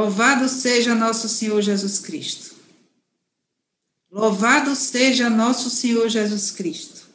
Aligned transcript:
Louvado 0.00 0.48
seja 0.48 0.94
nosso 0.94 1.28
Senhor 1.28 1.60
Jesus 1.60 1.98
Cristo. 1.98 2.56
Louvado 4.10 4.74
seja 4.74 5.28
nosso 5.28 5.68
Senhor 5.68 6.08
Jesus 6.08 6.50
Cristo. 6.50 7.06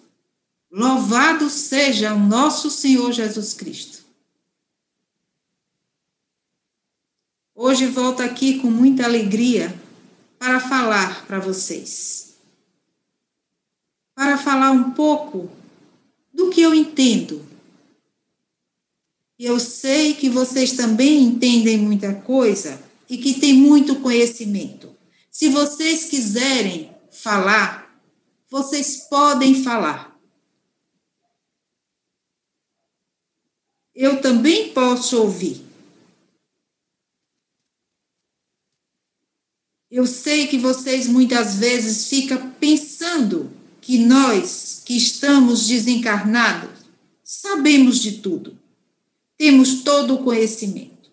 Louvado 0.71 1.50
seja 1.50 2.13
o 2.13 2.19
nosso 2.19 2.69
Senhor 2.69 3.11
Jesus 3.11 3.55
Cristo. 3.55 4.05
Hoje 7.55 7.87
volto 7.87 8.21
aqui 8.21 8.59
com 8.59 8.69
muita 8.69 9.05
alegria 9.05 9.75
para 10.38 10.59
falar 10.59 11.25
para 11.25 11.39
vocês. 11.39 12.36
Para 14.13 14.38
falar 14.38 14.70
um 14.70 14.91
pouco 14.91 15.49
do 16.32 16.52
que 16.52 16.61
eu 16.61 16.75
entendo 16.75 17.43
eu 19.38 19.60
sei 19.60 20.14
que 20.14 20.30
vocês 20.30 20.74
também 20.74 21.24
entendem 21.24 21.78
muita 21.78 22.14
coisa 22.14 22.82
e 23.10 23.18
que 23.18 23.39
têm 23.39 23.54
muito 23.54 24.00
conhecimento. 24.00 24.96
Se 25.30 25.50
vocês 25.50 26.06
quiserem 26.06 26.96
falar, 27.11 28.02
vocês 28.50 29.08
podem 29.10 29.61
falar. 29.61 30.18
Eu 33.94 34.22
também 34.22 34.72
posso 34.72 35.22
ouvir. 35.22 35.64
Eu 39.92 40.08
sei 40.08 40.47
que 40.47 40.58
vocês 40.58 41.08
muitas 41.08 41.56
vezes 41.56 42.08
ficam 42.08 42.52
pensando 42.52 43.52
que 43.81 43.97
nós 43.97 44.81
que 44.86 44.95
estamos 44.95 45.67
desencarnados 45.67 46.86
sabemos 47.23 48.02
de 48.02 48.20
tudo 48.20 48.64
temos 49.38 49.83
todo 49.83 50.16
o 50.16 50.23
conhecimento. 50.23 51.11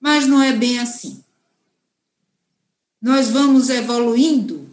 Mas 0.00 0.26
não 0.26 0.42
é 0.42 0.52
bem 0.52 0.78
assim. 0.78 1.22
Nós 3.00 3.30
vamos 3.30 3.68
evoluindo 3.68 4.70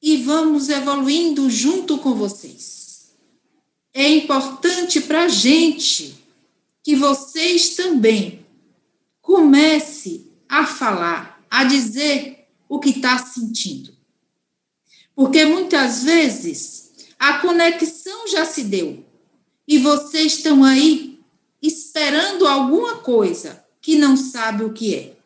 e 0.00 0.16
vamos 0.18 0.68
evoluindo 0.68 1.48
junto 1.48 1.98
com 1.98 2.14
vocês. 2.14 3.12
É 3.94 4.08
importante 4.08 5.00
para 5.00 5.24
a 5.24 5.28
gente 5.28 6.14
que 6.82 6.96
vocês 6.96 7.76
também 7.76 8.44
comece 9.20 10.26
a 10.48 10.66
falar, 10.66 11.42
a 11.48 11.64
dizer 11.64 12.48
o 12.68 12.80
que 12.80 12.90
está 12.90 13.18
sentindo. 13.18 13.96
Porque 15.14 15.44
muitas 15.44 16.02
vezes 16.02 16.90
a 17.18 17.38
conexão 17.38 18.26
já 18.28 18.44
se 18.44 18.64
deu, 18.64 19.04
e 19.72 19.78
vocês 19.78 20.34
estão 20.34 20.62
aí 20.62 21.18
esperando 21.62 22.46
alguma 22.46 22.98
coisa 22.98 23.64
que 23.80 23.96
não 23.96 24.18
sabe 24.18 24.64
o 24.64 24.72
que 24.74 24.94
é 24.94 25.16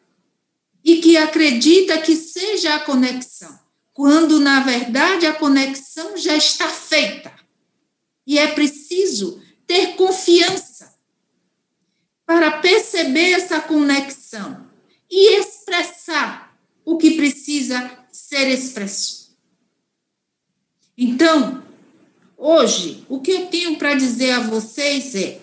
e 0.85 0.99
que 0.99 1.17
acredita 1.17 2.01
que 2.01 2.15
seja 2.15 2.77
a 2.77 2.79
conexão, 2.79 3.59
quando 3.93 4.39
na 4.39 4.61
verdade 4.61 5.27
a 5.27 5.35
conexão 5.35 6.17
já 6.17 6.37
está 6.37 6.69
feita. 6.69 7.35
E 8.25 8.39
é 8.39 8.47
preciso 8.47 9.43
ter 9.67 9.97
confiança 9.97 10.95
para 12.25 12.61
perceber 12.61 13.33
essa 13.33 13.61
conexão 13.61 14.65
e 15.11 15.41
expressar 15.41 16.57
o 16.85 16.97
que 16.97 17.17
precisa 17.17 17.99
ser 18.13 18.49
expresso. 18.49 19.37
Então, 20.97 21.66
Hoje, 22.49 23.05
o 23.09 23.21
que 23.21 23.33
eu 23.33 23.47
tenho 23.47 23.77
para 23.77 23.97
dizer 23.97 24.31
a 24.31 24.39
vocês 24.39 25.17
é: 25.17 25.41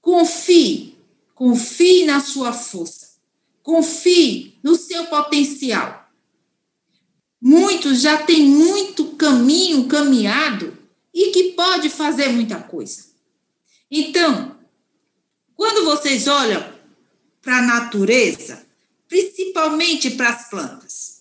confie, 0.00 0.98
confie 1.32 2.04
na 2.06 2.20
sua 2.20 2.52
força, 2.52 3.10
confie 3.62 4.58
no 4.60 4.74
seu 4.74 5.06
potencial. 5.06 6.10
Muitos 7.40 8.00
já 8.00 8.20
têm 8.24 8.46
muito 8.46 9.12
caminho 9.12 9.86
caminhado 9.86 10.76
e 11.14 11.30
que 11.30 11.52
pode 11.52 11.88
fazer 11.88 12.30
muita 12.30 12.58
coisa. 12.60 13.04
Então, 13.88 14.58
quando 15.54 15.84
vocês 15.84 16.26
olham 16.26 16.68
para 17.40 17.58
a 17.58 17.62
natureza, 17.62 18.66
principalmente 19.06 20.10
para 20.10 20.30
as 20.30 20.50
plantas, 20.50 21.13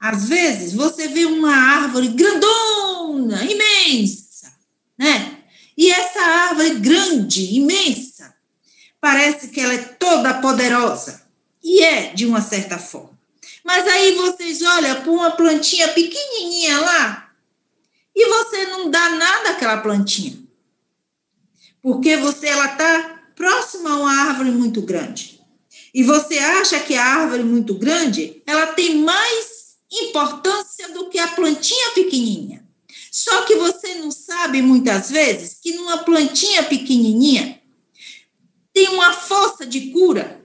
às 0.00 0.28
vezes 0.28 0.72
você 0.72 1.08
vê 1.08 1.26
uma 1.26 1.54
árvore 1.54 2.08
grandona, 2.08 3.44
imensa, 3.44 4.50
né? 4.98 5.38
E 5.76 5.90
essa 5.90 6.20
árvore 6.20 6.76
grande, 6.76 7.54
imensa, 7.54 8.34
parece 9.00 9.48
que 9.48 9.60
ela 9.60 9.74
é 9.74 9.78
toda 9.78 10.40
poderosa. 10.40 11.22
E 11.62 11.82
é, 11.82 12.14
de 12.14 12.24
uma 12.24 12.40
certa 12.40 12.78
forma. 12.78 13.18
Mas 13.62 13.86
aí 13.86 14.14
vocês 14.14 14.62
olham 14.62 15.02
para 15.02 15.10
uma 15.10 15.30
plantinha 15.32 15.88
pequenininha 15.88 16.80
lá 16.80 17.30
e 18.16 18.26
você 18.26 18.66
não 18.66 18.90
dá 18.90 19.10
nada 19.10 19.50
àquela 19.50 19.78
plantinha. 19.78 20.38
Porque 21.82 22.16
você 22.16 22.48
ela 22.48 22.66
está 22.66 23.22
próxima 23.34 23.90
a 23.90 23.96
uma 23.96 24.12
árvore 24.28 24.50
muito 24.50 24.82
grande. 24.82 25.40
E 25.92 26.02
você 26.02 26.38
acha 26.38 26.80
que 26.80 26.94
a 26.94 27.04
árvore 27.04 27.42
muito 27.42 27.74
grande, 27.74 28.42
ela 28.46 28.68
tem 28.68 28.96
mais 28.96 29.49
importância 29.90 30.88
do 30.90 31.08
que 31.08 31.18
a 31.18 31.28
plantinha 31.28 31.90
pequenininha. 31.90 32.64
Só 33.10 33.42
que 33.42 33.56
você 33.56 33.96
não 33.96 34.10
sabe 34.10 34.62
muitas 34.62 35.10
vezes 35.10 35.58
que 35.60 35.72
numa 35.72 35.98
plantinha 35.98 36.62
pequenininha 36.62 37.60
tem 38.72 38.88
uma 38.88 39.12
força 39.12 39.66
de 39.66 39.90
cura, 39.90 40.40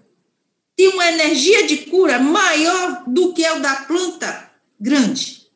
tem 0.75 0.89
uma 0.89 1.07
energia 1.07 1.67
de 1.67 1.78
cura 1.85 2.19
maior 2.19 3.03
do 3.07 3.34
que 3.34 3.45
a 3.45 3.59
da 3.59 3.75
planta 3.84 4.51
grande. 4.79 5.47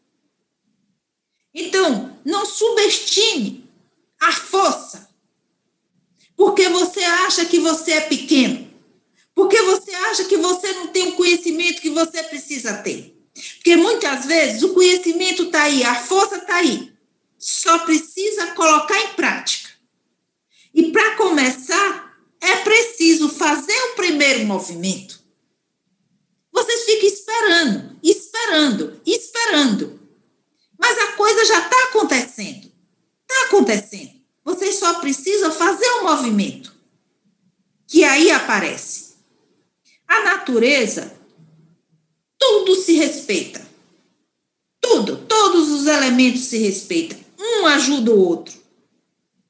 Então, 1.53 2.17
não 2.23 2.45
subestime 2.45 3.67
a 4.21 4.31
força, 4.31 5.09
porque 6.35 6.69
você 6.69 7.03
acha 7.03 7.45
que 7.45 7.59
você 7.59 7.93
é 7.93 8.01
pequeno, 8.01 8.71
porque 9.33 9.61
você 9.63 9.91
acha 9.91 10.25
que 10.25 10.37
você 10.37 10.71
não 10.73 10.87
tem 10.87 11.09
o 11.09 11.15
conhecimento 11.15 11.81
que 11.81 11.89
você 11.89 12.21
precisa 12.23 12.77
ter. 12.77 13.18
Porque 13.69 13.83
muitas 13.83 14.25
vezes 14.25 14.63
o 14.63 14.73
conhecimento 14.73 15.43
está 15.43 15.61
aí, 15.61 15.83
a 15.83 15.93
força 15.93 16.37
está 16.37 16.55
aí. 16.55 16.91
Só 17.37 17.77
precisa 17.85 18.47
colocar 18.53 18.99
em 18.99 19.13
prática. 19.13 19.69
E 20.73 20.91
para 20.91 21.15
começar, 21.15 22.17
é 22.41 22.55
preciso 22.63 23.29
fazer 23.29 23.79
o 23.91 23.95
primeiro 23.95 24.43
movimento. 24.47 25.19
Vocês 26.51 26.83
ficam 26.83 27.07
esperando, 27.07 27.99
esperando, 28.01 29.01
esperando. 29.05 29.99
Mas 30.75 30.97
a 30.97 31.11
coisa 31.11 31.45
já 31.45 31.59
está 31.59 31.83
acontecendo. 31.89 32.71
Está 33.21 33.45
acontecendo. 33.45 34.13
Vocês 34.43 34.79
só 34.79 34.95
precisam 34.95 35.51
fazer 35.51 35.89
o 35.99 36.05
movimento. 36.05 36.73
Que 37.87 38.03
aí 38.03 38.31
aparece. 38.31 39.13
A 40.07 40.23
natureza 40.23 41.18
tudo 42.49 42.75
se 42.75 42.93
respeita. 42.93 43.61
Tudo, 44.81 45.17
todos 45.17 45.69
os 45.69 45.85
elementos 45.85 46.41
se 46.45 46.57
respeitam. 46.57 47.19
Um 47.39 47.67
ajuda 47.67 48.11
o 48.11 48.19
outro. 48.19 48.57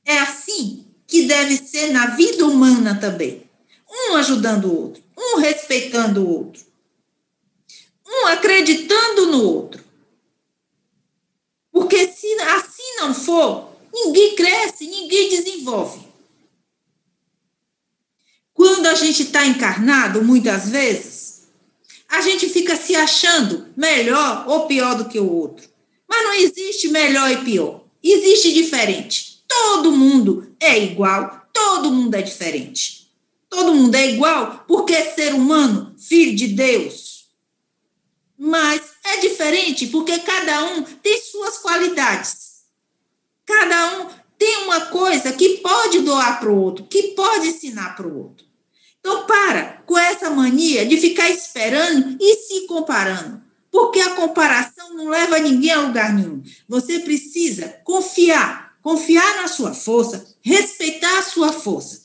É 0.06 0.20
assim 0.20 0.86
que 1.08 1.24
deve 1.24 1.56
ser 1.56 1.94
na 1.94 2.08
vida 2.08 2.46
humana 2.46 3.00
também. 3.00 3.50
Um 3.90 4.16
ajudando 4.18 4.66
o 4.66 4.82
outro, 4.84 5.04
um 5.18 5.38
respeitando 5.38 6.24
o 6.24 6.30
outro, 6.30 6.62
um 8.06 8.28
acreditando 8.28 9.28
no 9.28 9.44
outro. 9.44 9.84
Porque 11.72 12.08
se 12.08 12.28
assim 12.42 12.98
não 12.98 13.14
for, 13.14 13.72
ninguém 13.94 14.36
cresce, 14.36 14.86
ninguém 14.86 15.30
desenvolve. 15.30 16.08
Quando 18.54 18.88
a 18.88 18.94
gente 18.94 19.24
está 19.24 19.46
encarnado, 19.46 20.24
muitas 20.24 20.70
vezes, 20.70 21.39
a 22.10 22.22
gente 22.22 22.50
fica 22.50 22.76
se 22.76 22.96
achando 22.96 23.68
melhor 23.78 24.46
ou 24.48 24.66
pior 24.66 24.96
do 24.96 25.08
que 25.08 25.20
o 25.20 25.32
outro. 25.32 25.70
Mas 26.08 26.24
não 26.24 26.34
existe 26.34 26.88
melhor 26.88 27.32
e 27.32 27.38
pior. 27.44 27.84
Existe 28.04 28.52
diferente. 28.52 29.44
Todo 29.48 29.92
mundo 29.92 30.56
é 30.60 30.78
igual, 30.84 31.48
todo 31.54 31.92
mundo 31.92 32.16
é 32.16 32.22
diferente. 32.22 33.12
Todo 33.48 33.74
mundo 33.74 33.94
é 33.96 34.12
igual 34.12 34.66
porque 34.68 34.94
é 34.94 35.14
ser 35.14 35.34
humano, 35.36 35.96
filho 35.98 36.36
de 36.36 36.48
Deus. 36.48 37.28
Mas 38.38 38.82
é 39.04 39.18
diferente 39.18 39.88
porque 39.88 40.18
cada 40.20 40.66
um 40.66 40.84
tem 40.84 41.22
suas 41.22 41.60
qualidades. 41.60 42.64
Cada 43.46 44.00
um 44.00 44.10
tem 44.38 44.64
uma 44.64 44.86
coisa 44.88 45.34
que 45.34 45.58
pode 45.58 46.00
doar 46.00 46.40
para 46.40 46.50
o 46.50 46.60
outro, 46.60 46.86
que 46.86 47.10
pode 47.10 47.50
ensinar 47.50 47.96
para 47.96 48.08
o 48.08 48.18
outro. 48.18 48.49
Então, 49.10 49.26
para 49.26 49.82
com 49.88 49.98
essa 49.98 50.30
mania 50.30 50.86
de 50.86 50.96
ficar 50.96 51.32
esperando 51.32 52.16
e 52.22 52.36
se 52.36 52.68
comparando, 52.68 53.42
porque 53.72 54.00
a 54.00 54.12
comparação 54.12 54.94
não 54.94 55.10
leva 55.10 55.40
ninguém 55.40 55.72
a 55.72 55.82
lugar 55.82 56.14
nenhum. 56.14 56.44
Você 56.68 57.00
precisa 57.00 57.80
confiar, 57.84 58.76
confiar 58.84 59.38
na 59.38 59.48
sua 59.48 59.74
força, 59.74 60.28
respeitar 60.44 61.18
a 61.18 61.24
sua 61.24 61.52
força. 61.52 62.04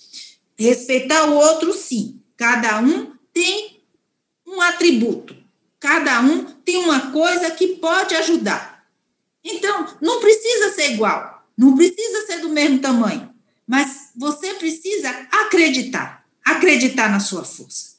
Respeitar 0.56 1.29
o 1.29 1.35
outro, 1.35 1.75
sim. 1.75 2.23
Cada 2.39 2.81
um 2.81 3.12
tem 3.35 3.83
um 4.47 4.62
atributo. 4.62 5.37
Cada 5.79 6.23
um 6.23 6.45
tem 6.65 6.79
uma 6.79 7.12
coisa 7.12 7.51
que 7.51 7.77
pode 7.77 8.15
ajudar. 8.15 8.87
Então, 9.45 9.95
não 10.01 10.21
precisa 10.21 10.73
ser 10.73 10.93
igual, 10.93 11.47
não 11.55 11.77
precisa 11.77 12.25
ser 12.25 12.39
do 12.39 12.49
mesmo 12.49 12.79
tamanho, 12.79 13.29
mas 13.67 14.11
você 14.17 14.55
precisa 14.55 15.11
acreditar, 15.31 16.24
acreditar 16.44 17.11
na 17.11 17.20
sua 17.20 17.44
força. 17.44 17.94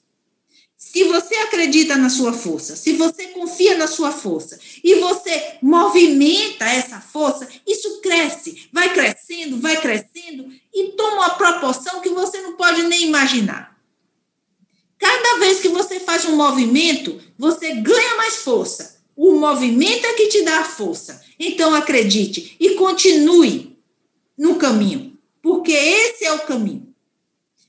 Se 0.96 1.04
você 1.04 1.36
acredita 1.36 1.98
na 1.98 2.10
sua 2.10 2.32
força, 2.32 2.76
se 2.76 2.94
você 2.94 3.28
confia 3.28 3.76
na 3.76 3.86
sua 3.86 4.12
força 4.12 4.58
e 4.82 4.96
você 4.96 5.58
movimenta 5.62 6.64
essa 6.64 7.02
força, 7.02 7.50
isso 7.68 8.00
cresce, 8.00 8.70
vai 8.72 8.94
crescendo, 8.94 9.60
vai 9.60 9.82
crescendo 9.82 10.50
e 10.74 10.92
toma 10.92 11.18
uma 11.18 11.30
proporção 11.32 12.00
que 12.00 12.08
você 12.08 12.40
não 12.42 12.56
pode 12.56 12.84
nem 12.84 13.04
imaginar. 13.04 13.78
Cada 14.98 15.40
vez 15.40 15.60
que 15.60 15.68
você 15.68 16.00
faz 16.00 16.24
um 16.26 16.38
movimento, 16.38 17.22
você 17.38 17.76
ganha 17.76 18.16
mais 18.16 18.38
força. 18.38 19.02
O 19.16 19.34
movimento 19.34 20.06
é 20.06 20.14
que 20.14 20.28
te 20.28 20.44
dá 20.44 20.60
a 20.60 20.66
força. 20.66 21.22
Então 21.38 21.76
acredite 21.76 22.56
e 22.60 22.76
continue 22.76 23.78
no 24.38 24.56
caminho, 24.56 25.18
porque 25.42 25.72
esse 25.72 26.26
é 26.26 26.32
o 26.32 26.40
caminho. 26.46 26.85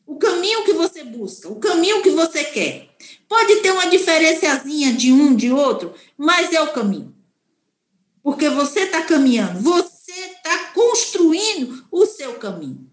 O 0.06 0.17
caminho 0.17 0.64
que 0.64 0.73
você 0.73 1.03
busca, 1.03 1.49
o 1.49 1.56
caminho 1.56 2.00
que 2.00 2.11
você 2.11 2.44
quer. 2.44 2.88
Pode 3.29 3.56
ter 3.56 3.73
uma 3.73 3.88
diferenciazinha 3.88 4.93
de 4.93 5.12
um 5.12 5.35
de 5.35 5.50
outro, 5.50 5.93
mas 6.17 6.53
é 6.53 6.62
o 6.62 6.73
caminho. 6.73 7.12
Porque 8.23 8.49
você 8.49 8.81
está 8.81 9.03
caminhando, 9.03 9.61
você 9.61 10.12
está 10.12 10.70
construindo 10.73 11.85
o 11.91 12.06
seu 12.06 12.35
caminho. 12.35 12.88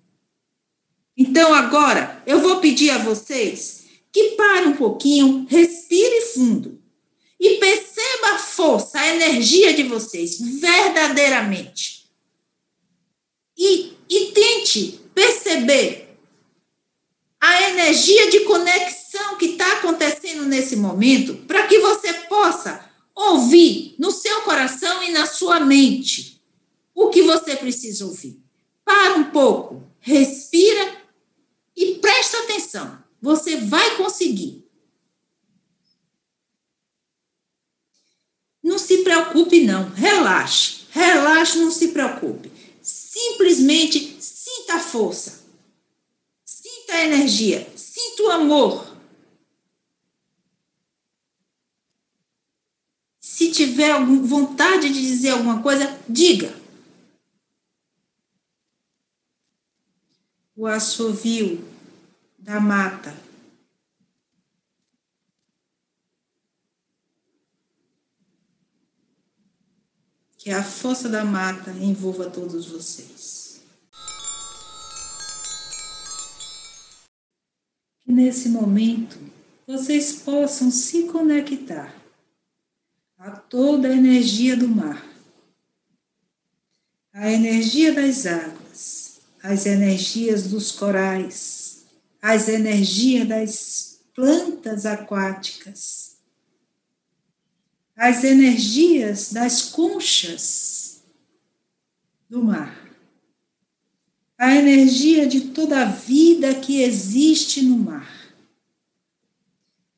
Então, 1.15 1.53
agora, 1.53 2.23
eu 2.25 2.39
vou 2.39 2.59
pedir 2.59 2.89
a 2.89 2.97
vocês 2.97 3.83
que 4.11 4.31
parem 4.31 4.69
um 4.69 4.75
pouquinho, 4.75 5.45
respire 5.47 6.21
fundo 6.33 6.81
e 7.39 7.57
perceba 7.57 8.27
a 8.33 8.37
força, 8.39 8.99
a 8.99 9.07
energia 9.15 9.73
de 9.73 9.83
vocês, 9.83 10.39
verdadeiramente. 10.39 12.09
E, 13.57 13.93
e 14.09 14.31
tente 14.33 14.99
perceber 15.13 16.02
a 17.45 17.69
energia 17.71 18.31
de 18.31 18.39
conexão 18.45 19.37
que 19.37 19.47
está 19.47 19.69
acontecendo 19.73 20.45
nesse 20.45 20.77
momento, 20.77 21.35
para 21.45 21.67
que 21.67 21.77
você 21.79 22.13
possa 22.13 22.89
ouvir 23.13 23.95
no 23.99 24.11
seu 24.11 24.43
coração 24.43 25.03
e 25.03 25.11
na 25.11 25.25
sua 25.25 25.59
mente 25.59 26.41
o 26.95 27.09
que 27.09 27.21
você 27.21 27.57
precisa 27.57 28.05
ouvir. 28.05 28.41
Para 28.85 29.15
um 29.15 29.25
pouco, 29.25 29.83
respira 29.99 30.95
e 31.75 31.95
presta 31.95 32.37
atenção. 32.37 33.03
Você 33.21 33.57
vai 33.57 33.97
conseguir. 33.97 34.65
Não 38.63 38.77
se 38.77 38.99
preocupe, 38.99 39.65
não. 39.65 39.89
Relaxe. 39.89 40.83
Relaxe, 40.91 41.57
não 41.57 41.71
se 41.71 41.89
preocupe. 41.89 42.49
Simplesmente 42.81 44.15
sinta 44.21 44.75
a 44.75 44.79
força. 44.79 45.42
Energia. 47.03 47.69
Sinta 47.75 48.23
o 48.23 48.31
amor. 48.31 48.93
Se 53.19 53.51
tiver 53.51 53.93
vontade 54.05 54.87
de 54.87 55.01
dizer 55.01 55.31
alguma 55.31 55.61
coisa, 55.61 55.99
diga. 56.07 56.57
O 60.55 60.65
assovio 60.65 61.67
da 62.37 62.59
mata. 62.59 63.13
Que 70.37 70.51
a 70.51 70.63
força 70.63 71.09
da 71.09 71.25
mata 71.25 71.71
envolva 71.71 72.29
todos 72.29 72.67
vocês. 72.67 73.52
Nesse 78.13 78.49
momento 78.49 79.17
vocês 79.65 80.13
possam 80.13 80.69
se 80.69 81.03
conectar 81.03 81.93
a 83.17 83.31
toda 83.31 83.87
a 83.87 83.95
energia 83.95 84.55
do 84.55 84.67
mar, 84.67 85.03
a 87.13 87.31
energia 87.31 87.93
das 87.93 88.25
águas, 88.25 89.21
as 89.41 89.65
energias 89.65 90.47
dos 90.47 90.71
corais, 90.71 91.85
as 92.21 92.49
energias 92.49 93.27
das 93.27 93.99
plantas 94.13 94.85
aquáticas, 94.85 96.17
as 97.95 98.23
energias 98.23 99.31
das 99.31 99.63
conchas 99.63 101.03
do 102.29 102.43
mar, 102.43 102.82
a 104.43 104.57
energia 104.57 105.25
de 105.25 105.39
toda 105.39 105.83
a 105.83 105.85
vida 105.85 106.53
que 106.53 106.81
existe 106.81 107.61
no 107.61 107.77
mar, 107.77 108.35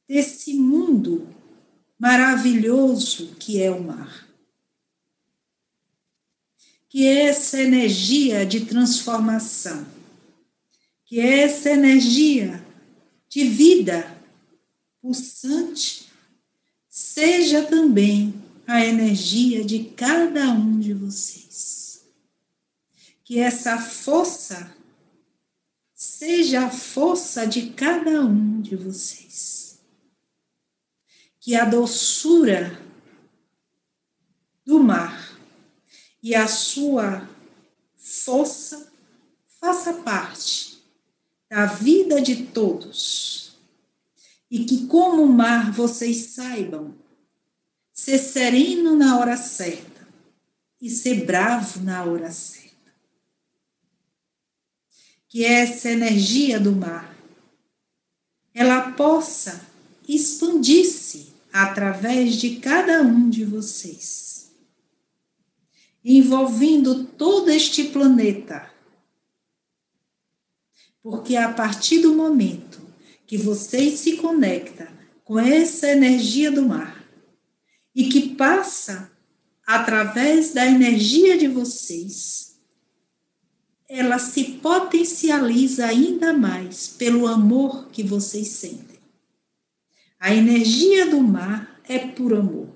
desse 0.08 0.54
mundo 0.54 1.28
maravilhoso 1.98 3.36
que 3.40 3.60
é 3.60 3.72
o 3.72 3.82
mar. 3.82 4.28
Que 6.88 7.08
essa 7.08 7.60
energia 7.60 8.46
de 8.46 8.68
transformação, 8.68 9.84
que 11.06 11.20
essa 11.20 11.72
energia 11.72 12.64
de 13.28 13.46
vida 13.46 14.16
pulsante, 15.02 16.06
seja 16.88 17.64
também 17.64 18.32
a 18.68 18.86
energia 18.86 19.66
de 19.66 19.86
cada 19.86 20.52
um 20.52 20.80
de 20.80 20.94
vocês. 20.94 21.75
Que 23.26 23.40
essa 23.40 23.78
força 23.78 24.74
seja 25.94 26.68
a 26.68 26.70
força 26.70 27.46
de 27.46 27.72
cada 27.72 28.22
um 28.22 28.62
de 28.62 28.78
vocês 28.78 29.56
que 31.46 31.54
a 31.54 31.64
doçura 31.64 32.82
do 34.66 34.80
mar 34.80 35.40
e 36.24 36.34
a 36.34 36.48
sua 36.48 37.30
força 37.96 38.92
faça 39.62 39.94
parte 39.94 40.84
da 41.48 41.68
vida 41.68 42.20
de 42.20 42.48
todos. 42.48 43.60
E 44.50 44.66
que, 44.66 44.88
como 44.88 45.22
o 45.22 45.32
mar, 45.32 45.72
vocês 45.72 46.34
saibam 46.34 46.96
ser 47.94 48.18
sereno 48.18 48.96
na 48.96 49.20
hora 49.20 49.38
certa 49.38 50.08
e 50.82 50.90
ser 50.90 51.28
bravo 51.28 51.80
na 51.82 52.04
hora 52.06 52.32
certa. 52.32 52.75
Que 55.36 55.44
essa 55.44 55.92
energia 55.92 56.58
do 56.62 56.72
mar 56.72 57.14
ela 58.54 58.94
possa 58.94 59.68
expandir-se 60.08 61.34
através 61.52 62.36
de 62.36 62.56
cada 62.56 63.02
um 63.02 63.30
de 63.30 63.44
vocês, 63.44 64.50
envolvendo 66.06 67.04
todo 67.04 67.52
este 67.52 67.84
planeta. 67.84 68.72
Porque 71.04 71.36
a 71.36 71.52
partir 71.52 72.00
do 72.00 72.14
momento 72.14 72.80
que 73.28 73.38
vocês 73.38 74.00
se 74.00 74.16
conectam 74.16 74.88
com 75.26 75.38
essa 75.38 75.90
energia 75.90 76.50
do 76.50 76.62
mar 76.62 77.06
e 77.94 78.08
que 78.08 78.36
passa 78.36 79.12
através 79.68 80.54
da 80.54 80.66
energia 80.66 81.38
de 81.38 81.50
vocês, 81.50 82.55
ela 83.88 84.18
se 84.18 84.44
potencializa 84.54 85.86
ainda 85.86 86.34
mais 86.34 86.88
pelo 86.88 87.28
amor 87.28 87.90
que 87.90 88.04
vocês 88.04 88.48
sentem. 88.50 89.00
A 90.20 90.34
energia 90.34 91.06
do 91.10 91.22
mar 91.22 91.80
é 91.84 92.00
por 92.00 92.34
amor, 92.34 92.70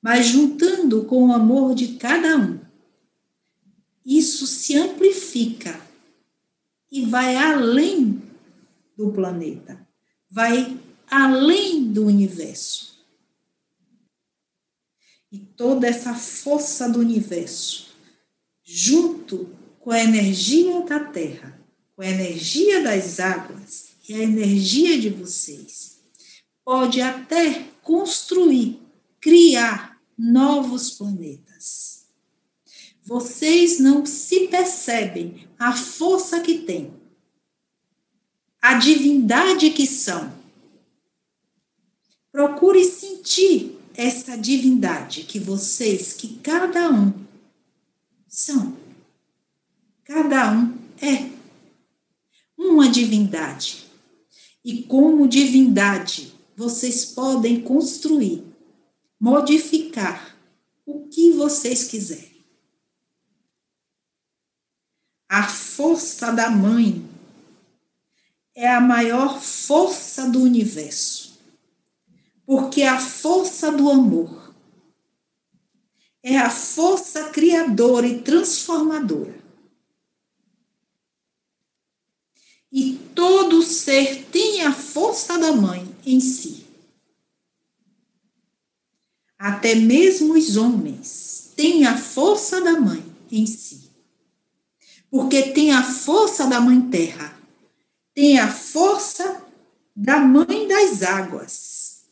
mas 0.00 0.26
juntando 0.26 1.04
com 1.04 1.28
o 1.28 1.32
amor 1.32 1.74
de 1.74 1.96
cada 1.96 2.36
um, 2.36 2.58
isso 4.04 4.46
se 4.46 4.76
amplifica 4.76 5.80
e 6.90 7.04
vai 7.04 7.36
além 7.36 8.22
do 8.96 9.12
planeta, 9.12 9.86
vai 10.30 10.80
além 11.10 11.92
do 11.92 12.06
universo. 12.06 13.04
E 15.30 15.38
toda 15.38 15.86
essa 15.86 16.14
força 16.14 16.88
do 16.88 17.00
universo, 17.00 17.88
junto 18.64 19.50
com 19.86 19.92
a 19.92 20.02
energia 20.02 20.80
da 20.80 20.98
terra, 20.98 21.56
com 21.94 22.02
a 22.02 22.08
energia 22.08 22.82
das 22.82 23.20
águas 23.20 23.90
e 24.08 24.14
a 24.14 24.18
energia 24.18 25.00
de 25.00 25.10
vocês, 25.10 26.00
pode 26.64 27.00
até 27.00 27.68
construir, 27.82 28.80
criar 29.20 29.96
novos 30.18 30.90
planetas. 30.90 32.06
Vocês 33.04 33.78
não 33.78 34.04
se 34.04 34.48
percebem 34.48 35.46
a 35.56 35.72
força 35.72 36.40
que 36.40 36.62
tem, 36.62 36.92
a 38.60 38.74
divindade 38.74 39.70
que 39.70 39.86
são. 39.86 40.36
Procure 42.32 42.84
sentir 42.84 43.78
essa 43.94 44.36
divindade 44.36 45.22
que 45.22 45.38
vocês, 45.38 46.12
que 46.12 46.38
cada 46.38 46.90
um 46.90 47.14
são. 48.26 48.84
Cada 50.28 50.50
um 50.50 50.76
é 51.00 51.30
uma 52.58 52.88
divindade. 52.88 53.86
E 54.64 54.82
como 54.82 55.28
divindade, 55.28 56.34
vocês 56.56 57.04
podem 57.04 57.60
construir, 57.60 58.42
modificar 59.20 60.36
o 60.84 61.06
que 61.06 61.30
vocês 61.30 61.84
quiserem. 61.84 62.44
A 65.28 65.46
força 65.46 66.32
da 66.32 66.50
mãe 66.50 67.08
é 68.52 68.68
a 68.68 68.80
maior 68.80 69.40
força 69.40 70.28
do 70.28 70.42
universo, 70.42 71.38
porque 72.44 72.82
a 72.82 72.98
força 72.98 73.70
do 73.70 73.88
amor 73.88 74.52
é 76.20 76.36
a 76.36 76.50
força 76.50 77.28
criadora 77.28 78.08
e 78.08 78.22
transformadora. 78.22 79.45
E 82.72 82.94
todo 83.14 83.62
ser 83.62 84.24
tem 84.30 84.62
a 84.62 84.72
força 84.72 85.38
da 85.38 85.52
mãe 85.52 85.88
em 86.04 86.20
si. 86.20 86.66
Até 89.38 89.74
mesmo 89.74 90.34
os 90.34 90.56
homens 90.56 91.52
têm 91.56 91.86
a 91.86 91.96
força 91.96 92.60
da 92.60 92.78
mãe 92.78 93.04
em 93.30 93.46
si. 93.46 93.90
Porque 95.10 95.52
tem 95.52 95.72
a 95.72 95.82
força 95.82 96.46
da 96.46 96.60
mãe 96.60 96.80
terra 96.90 97.36
tem 98.16 98.38
a 98.38 98.50
força 98.50 99.44
da 99.94 100.18
mãe 100.18 100.66
das 100.66 101.02
águas. 101.02 102.06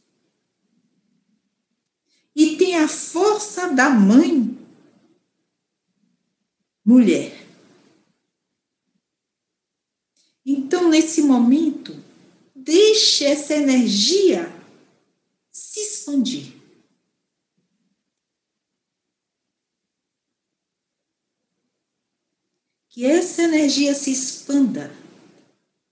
E 2.37 2.56
tem 2.56 2.76
a 2.76 2.87
força 2.87 3.73
da 3.73 3.88
mãe 3.88 4.54
mulher. 6.84 7.43
Então, 10.44 10.90
nesse 10.90 11.22
momento, 11.22 11.96
deixe 12.54 13.24
essa 13.24 13.54
energia 13.54 14.52
se 15.50 15.80
expandir. 15.80 16.52
Que 22.88 23.06
essa 23.06 23.42
energia 23.42 23.94
se 23.94 24.12
expanda 24.12 24.94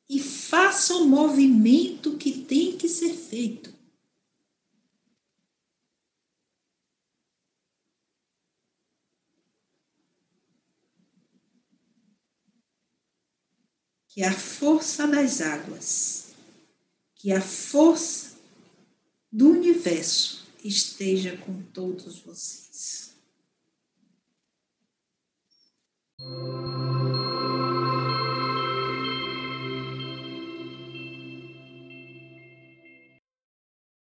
e 0.09 0.21
faça 0.21 0.95
o 0.97 1.07
movimento 1.07 2.17
que 2.17 2.31
tem 2.33 2.77
que 2.77 2.89
ser 2.89 3.15
feito. 3.15 3.72
que 14.13 14.23
é 14.23 14.29
a 14.29 14.33
força 14.33 15.07
das 15.07 15.41
águas, 15.41 16.35
que 17.15 17.33
é 17.33 17.37
a 17.37 17.41
força 17.41 18.37
do 19.31 19.49
universo 19.49 20.47
esteja 20.63 21.35
com 21.39 21.63
todos 21.63 22.19
vocês. 22.21 23.15